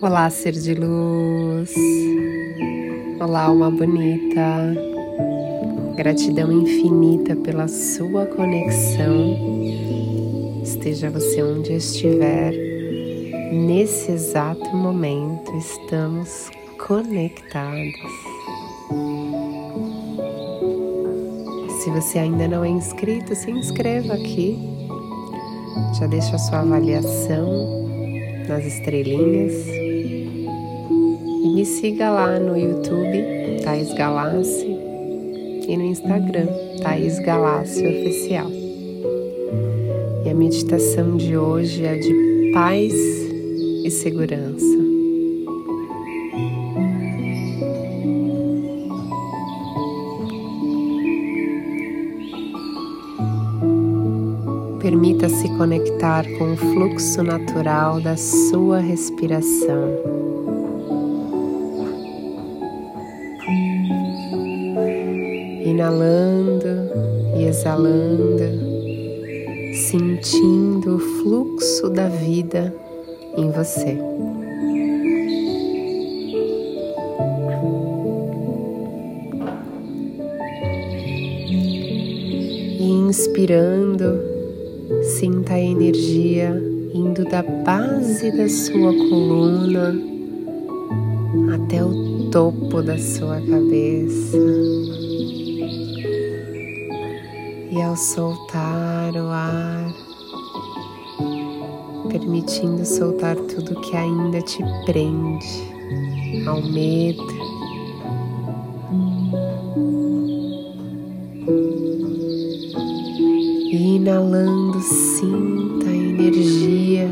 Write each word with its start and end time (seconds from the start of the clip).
Olá, 0.00 0.30
ser 0.30 0.52
de 0.52 0.74
luz. 0.74 1.74
Olá, 3.18 3.46
alma 3.46 3.68
bonita. 3.68 4.76
Gratidão 5.96 6.52
infinita 6.52 7.34
pela 7.34 7.66
sua 7.66 8.24
conexão. 8.26 9.36
Esteja 10.62 11.10
você 11.10 11.42
onde 11.42 11.72
estiver, 11.72 12.52
nesse 13.52 14.12
exato 14.12 14.76
momento, 14.76 15.50
estamos 15.56 16.48
conectados. 16.86 18.00
Se 21.82 21.90
você 21.90 22.20
ainda 22.20 22.46
não 22.46 22.64
é 22.64 22.68
inscrito, 22.68 23.34
se 23.34 23.50
inscreva 23.50 24.14
aqui. 24.14 24.56
Já 25.98 26.06
deixa 26.06 26.36
a 26.36 26.38
sua 26.38 26.60
avaliação 26.60 27.88
nas 28.48 28.64
estrelinhas 28.64 29.77
me 31.46 31.64
siga 31.64 32.10
lá 32.10 32.38
no 32.38 32.56
YouTube, 32.56 33.62
Thaís 33.62 33.92
Galassi, 33.94 34.76
e 35.68 35.76
no 35.76 35.84
Instagram, 35.84 36.46
Thaís 36.82 37.18
Galassi 37.20 37.86
Oficial. 37.86 38.50
E 40.24 40.30
a 40.30 40.34
meditação 40.34 41.16
de 41.16 41.36
hoje 41.36 41.84
é 41.84 41.96
de 41.96 42.50
paz 42.52 42.94
e 43.84 43.90
segurança. 43.90 44.78
Permita-se 54.80 55.48
conectar 55.56 56.24
com 56.38 56.54
o 56.54 56.56
fluxo 56.56 57.22
natural 57.22 58.00
da 58.00 58.16
sua 58.16 58.78
respiração. 58.78 60.17
Inalando 65.78 66.90
e 67.36 67.44
exalando, 67.44 68.42
sentindo 69.72 70.96
o 70.96 70.98
fluxo 70.98 71.88
da 71.88 72.08
vida 72.08 72.74
em 73.36 73.48
você. 73.52 73.96
E 82.80 82.90
inspirando, 83.08 84.20
sinta 85.02 85.54
a 85.54 85.60
energia 85.60 86.60
indo 86.92 87.22
da 87.22 87.44
base 87.64 88.36
da 88.36 88.48
sua 88.48 88.92
coluna 89.08 89.94
até 91.54 91.84
o 91.84 92.30
topo 92.30 92.82
da 92.82 92.98
sua 92.98 93.40
cabeça 93.40 95.07
e 97.78 97.82
ao 97.82 97.94
soltar 97.94 99.14
o 99.14 99.28
ar, 99.28 99.94
permitindo 102.10 102.84
soltar 102.84 103.36
tudo 103.36 103.80
que 103.82 103.94
ainda 103.94 104.42
te 104.42 104.58
prende 104.84 105.46
ao 106.44 106.60
medo. 106.60 107.22
E 113.70 113.94
inalando, 113.94 114.80
sinta 114.80 115.86
a 115.86 115.94
energia 115.94 117.08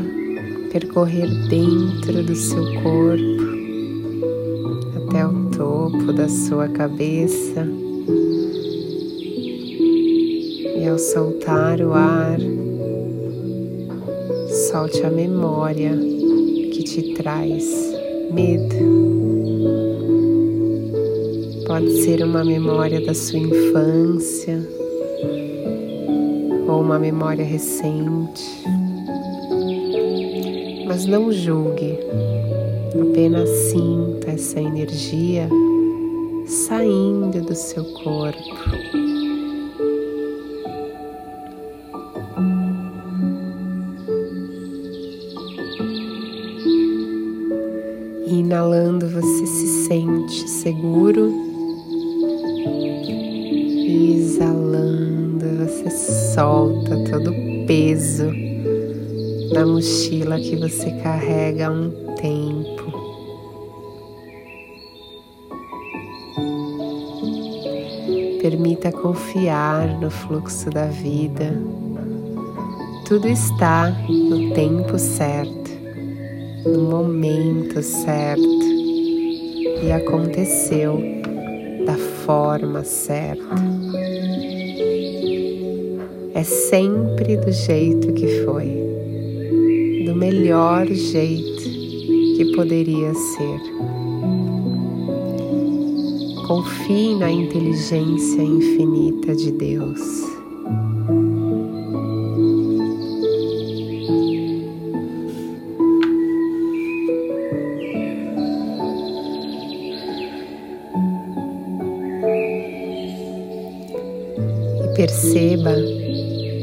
percorrer 0.73 1.29
dentro 1.47 2.25
do 2.25 2.35
seu 2.35 2.65
corpo 2.83 3.47
até 4.97 5.25
o 5.25 5.49
topo 5.49 6.11
da 6.11 6.27
sua 6.27 6.67
cabeça 6.67 7.86
ao 10.87 10.97
soltar 10.97 11.81
o 11.81 11.93
ar, 11.93 12.39
solte 14.71 15.03
a 15.03 15.09
memória 15.09 15.91
que 16.71 16.83
te 16.83 17.13
traz 17.13 17.65
medo. 18.31 18.75
Pode 21.65 22.03
ser 22.03 22.23
uma 22.23 22.43
memória 22.43 23.01
da 23.05 23.13
sua 23.13 23.39
infância 23.39 24.67
ou 26.67 26.81
uma 26.81 26.97
memória 26.97 27.43
recente. 27.43 28.63
Mas 30.87 31.05
não 31.05 31.31
julgue, 31.31 31.99
apenas 33.09 33.49
sinta 33.49 34.31
essa 34.31 34.59
energia 34.59 35.49
saindo 36.45 37.41
do 37.41 37.55
seu 37.55 37.83
corpo. 37.83 39.06
Inalando, 48.87 49.09
você 49.09 49.45
se 49.45 49.67
sente 49.85 50.49
seguro. 50.49 51.29
Exalando, 53.85 55.45
você 55.59 55.89
solta 56.33 56.95
todo 57.11 57.31
o 57.31 57.65
peso 57.65 58.31
da 59.53 59.65
mochila 59.65 60.39
que 60.39 60.55
você 60.55 60.89
carrega 61.03 61.67
há 61.67 61.71
um 61.71 61.91
tempo. 62.15 62.87
Permita 68.41 68.89
confiar 68.93 69.99
no 69.99 70.09
fluxo 70.09 70.69
da 70.69 70.85
vida. 70.85 71.61
Tudo 73.05 73.27
está 73.27 73.89
no 74.07 74.53
tempo 74.53 74.97
certo 74.97 75.67
no 76.65 76.81
momento 76.81 77.81
certo 77.81 78.76
e 79.81 79.91
aconteceu 79.91 80.99
da 81.85 81.95
forma 82.25 82.83
certa. 82.83 83.55
É 86.33 86.43
sempre 86.43 87.37
do 87.37 87.51
jeito 87.51 88.13
que 88.13 88.43
foi, 88.43 90.05
do 90.05 90.15
melhor 90.15 90.85
jeito 90.87 91.63
que 92.37 92.53
poderia 92.55 93.13
ser. 93.13 93.59
Confie 96.47 97.15
na 97.15 97.31
inteligência 97.31 98.41
infinita 98.41 99.35
de 99.35 99.51
Deus. 99.51 100.26
Perceba 115.07 115.73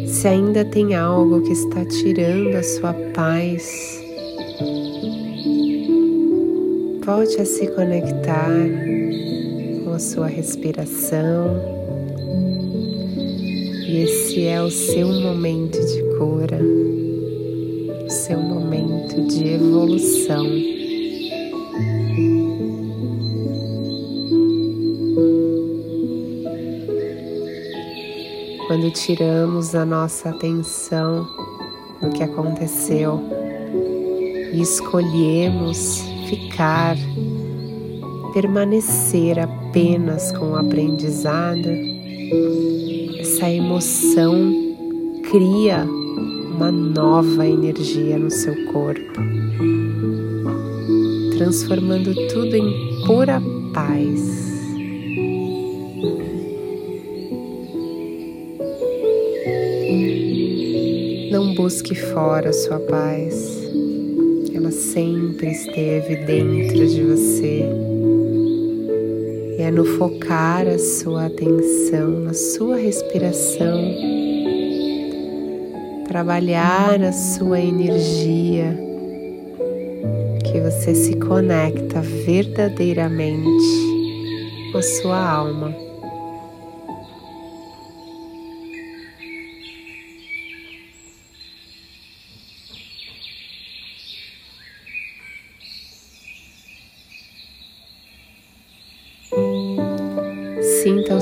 se 0.06 0.28
ainda 0.28 0.66
tem 0.66 0.94
algo 0.94 1.40
que 1.40 1.52
está 1.52 1.82
tirando 1.86 2.54
a 2.54 2.62
sua 2.62 2.92
paz. 3.14 4.04
Volte 7.02 7.40
a 7.40 7.44
se 7.46 7.66
conectar 7.68 8.50
com 9.82 9.92
a 9.92 9.98
sua 9.98 10.26
respiração. 10.26 11.58
E 13.88 14.02
esse 14.02 14.44
é 14.44 14.60
o 14.60 14.70
seu 14.70 15.08
momento 15.08 15.78
de 15.78 16.02
cura, 16.18 16.60
o 18.04 18.10
seu 18.10 18.38
momento 18.38 19.26
de 19.26 19.54
evolução. 19.54 20.73
Quando 28.66 28.90
tiramos 28.90 29.74
a 29.74 29.84
nossa 29.84 30.30
atenção 30.30 31.26
do 32.00 32.10
que 32.10 32.22
aconteceu 32.22 33.20
e 34.52 34.60
escolhemos 34.60 36.02
ficar, 36.28 36.96
permanecer 38.32 39.38
apenas 39.38 40.32
com 40.32 40.52
o 40.52 40.56
aprendizado, 40.56 41.68
essa 43.20 43.50
emoção 43.50 44.52
cria 45.30 45.84
uma 46.54 46.70
nova 46.70 47.46
energia 47.46 48.18
no 48.18 48.30
seu 48.30 48.54
corpo, 48.72 49.20
transformando 51.36 52.14
tudo 52.28 52.56
em 52.56 53.04
pura 53.04 53.42
paz. 53.72 54.53
Não 61.44 61.52
busque 61.52 61.94
fora 61.94 62.54
sua 62.54 62.80
paz. 62.80 63.62
ela 64.54 64.70
sempre 64.70 65.50
esteve 65.50 66.16
dentro 66.24 66.86
de 66.86 67.02
você. 67.02 67.68
E 69.58 69.60
é 69.60 69.70
no 69.70 69.84
focar 69.84 70.66
a 70.66 70.78
sua 70.78 71.26
atenção 71.26 72.20
na 72.20 72.32
sua 72.32 72.76
respiração, 72.76 73.78
trabalhar 76.08 77.02
a 77.02 77.12
sua 77.12 77.60
energia, 77.60 78.78
que 80.44 80.60
você 80.60 80.94
se 80.94 81.14
conecta 81.16 82.00
verdadeiramente 82.00 84.72
com 84.72 84.78
a 84.78 84.82
sua 84.82 85.18
alma. 85.18 85.83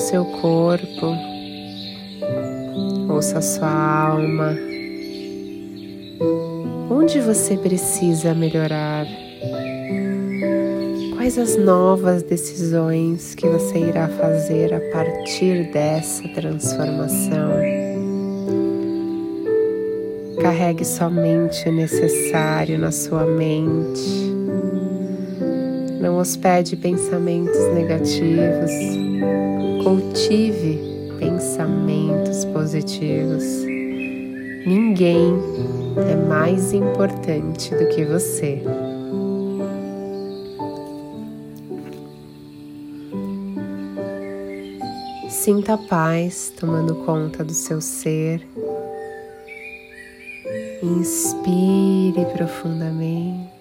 Seu 0.02 0.24
corpo, 0.24 1.16
ouça 3.08 3.38
a 3.38 3.42
sua 3.42 4.08
alma. 4.08 4.52
Onde 6.90 7.20
você 7.20 7.56
precisa 7.56 8.34
melhorar? 8.34 9.06
Quais 11.14 11.38
as 11.38 11.56
novas 11.56 12.24
decisões 12.24 13.36
que 13.36 13.46
você 13.46 13.78
irá 13.78 14.08
fazer 14.08 14.74
a 14.74 14.80
partir 14.92 15.70
dessa 15.72 16.26
transformação? 16.30 17.52
Carregue 20.42 20.84
somente 20.84 21.68
o 21.68 21.72
necessário 21.72 22.76
na 22.76 22.90
sua 22.90 23.24
mente. 23.24 24.41
Não 26.02 26.18
hospede 26.18 26.74
pensamentos 26.74 27.56
negativos. 27.72 28.72
Cultive 29.84 30.80
pensamentos 31.16 32.44
positivos. 32.46 33.44
Ninguém 34.66 35.32
é 36.10 36.16
mais 36.16 36.72
importante 36.72 37.72
do 37.76 37.88
que 37.90 38.04
você. 38.04 38.60
Sinta 45.30 45.74
a 45.74 45.78
paz 45.78 46.52
tomando 46.58 46.96
conta 46.96 47.44
do 47.44 47.54
seu 47.54 47.80
ser. 47.80 48.44
Inspire 50.82 52.26
profundamente 52.36 53.52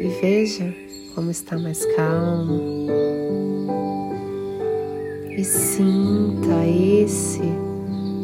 e 0.00 0.08
veja 0.20 0.74
como 1.14 1.30
está 1.30 1.58
mais 1.58 1.84
calmo. 1.94 2.88
E 5.36 5.44
sinta 5.44 6.66
esse 6.66 7.42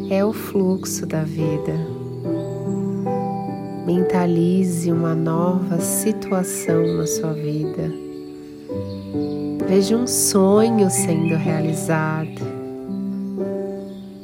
é 0.09 0.25
o 0.25 0.33
fluxo 0.33 1.05
da 1.05 1.23
vida. 1.23 1.73
Mentalize 3.85 4.91
uma 4.91 5.13
nova 5.13 5.79
situação 5.79 6.97
na 6.97 7.05
sua 7.05 7.33
vida. 7.33 7.91
Veja 9.67 9.95
um 9.95 10.07
sonho 10.07 10.89
sendo 10.89 11.35
realizado. 11.35 12.41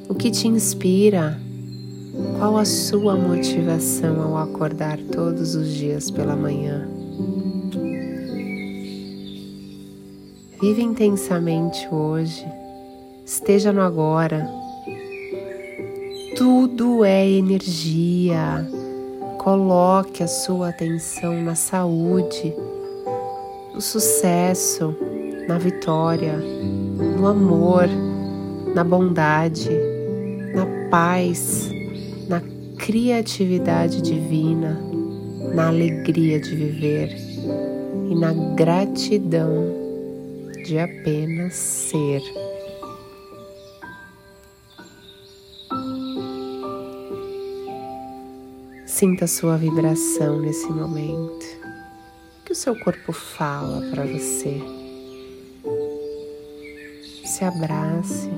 O 0.10 0.16
que 0.16 0.32
te 0.32 0.48
inspira? 0.48 1.40
Qual 2.38 2.58
a 2.58 2.66
sua 2.66 3.16
motivação 3.16 4.22
ao 4.22 4.38
acordar 4.38 4.98
todos 5.12 5.56
os 5.56 5.70
dias 5.70 6.12
pela 6.12 6.36
manhã? 6.36 7.03
Vive 10.64 10.82
intensamente 10.82 11.90
hoje, 11.92 12.48
esteja 13.26 13.74
no 13.74 13.82
agora. 13.82 14.50
Tudo 16.38 17.04
é 17.04 17.30
energia. 17.30 18.66
Coloque 19.40 20.24
a 20.24 20.28
sua 20.28 20.70
atenção 20.70 21.42
na 21.42 21.54
saúde, 21.54 22.56
no 23.74 23.82
sucesso, 23.82 24.96
na 25.50 25.58
vitória, 25.58 26.38
no 26.38 27.28
amor, 27.28 27.90
na 28.74 28.86
bondade, 28.86 29.70
na 30.56 30.66
paz, 30.90 31.70
na 32.30 32.42
criatividade 32.78 34.02
divina, 34.02 34.82
na 35.54 35.68
alegria 35.68 36.40
de 36.40 36.56
viver 36.56 37.18
e 38.10 38.16
na 38.16 38.32
gratidão 38.56 39.83
de 40.64 40.80
apenas 40.80 41.54
ser. 41.54 42.22
Sinta 48.86 49.26
a 49.26 49.28
sua 49.28 49.58
vibração 49.58 50.40
nesse 50.40 50.68
momento. 50.68 51.46
O 52.40 52.46
que 52.46 52.54
o 52.54 52.56
seu 52.56 52.80
corpo 52.80 53.12
fala 53.12 53.82
para 53.92 54.06
você? 54.06 54.62
Se 57.26 57.44
abrace, 57.44 58.30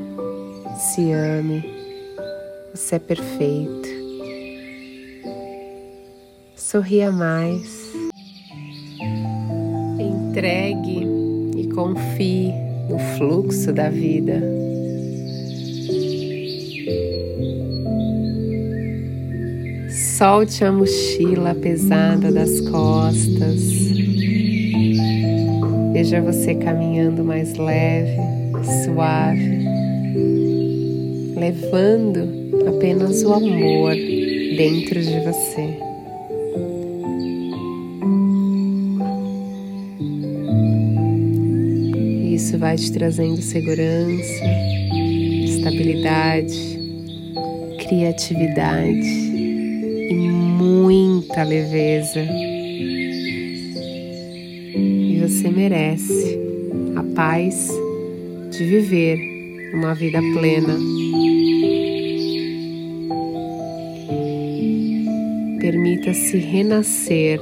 se 0.78 1.12
ame. 1.12 1.64
Você 2.74 2.96
é 2.96 3.00
perfeito. 3.00 3.90
Sorria 6.56 7.12
mais. 7.12 7.94
Entregue 10.00 11.15
confie 11.76 12.54
no 12.90 12.98
fluxo 13.18 13.74
da 13.74 13.90
vida. 13.90 14.42
Solte 20.18 20.64
a 20.64 20.72
mochila 20.72 21.54
pesada 21.54 22.32
das 22.32 22.62
costas. 22.62 23.62
Veja 25.92 26.22
você 26.22 26.56
caminhando 26.56 27.24
mais 27.24 27.56
leve, 27.56 28.18
suave, 28.86 29.66
levando 31.36 32.70
apenas 32.70 33.22
o 33.24 33.34
amor 33.34 33.94
dentro 33.94 35.02
de 35.02 35.20
você. 35.20 35.85
Vai 42.66 42.78
te 42.78 42.92
trazendo 42.92 43.40
segurança, 43.44 44.44
estabilidade, 45.44 46.80
criatividade 47.78 49.08
e 50.10 50.16
muita 50.16 51.44
leveza. 51.44 52.26
E 54.76 55.20
você 55.22 55.52
merece 55.52 56.40
a 56.96 57.04
paz 57.16 57.70
de 58.50 58.64
viver 58.64 59.20
uma 59.76 59.94
vida 59.94 60.20
plena. 60.34 60.76
Permita-se 65.62 66.38
renascer, 66.40 67.40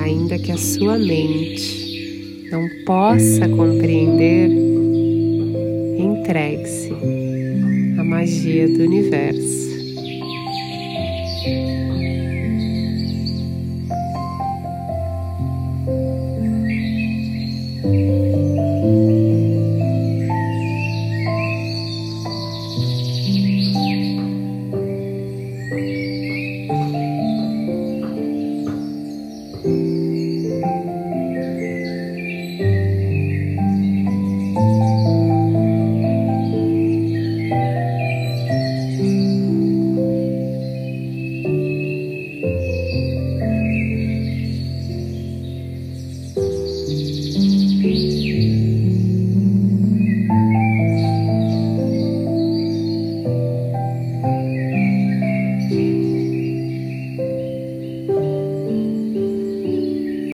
ainda 0.00 0.36
que 0.36 0.50
a 0.50 0.58
sua 0.58 0.98
mente 0.98 1.87
não 2.50 2.68
possa 2.84 3.48
compreender, 3.48 4.50
entregue-se 5.98 6.92
à 7.98 8.04
magia 8.04 8.66
do 8.68 8.84
universo. 8.84 9.68